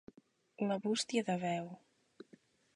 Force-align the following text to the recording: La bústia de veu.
La 0.71 0.77
bústia 0.85 1.25
de 1.29 1.37
veu. 1.45 1.71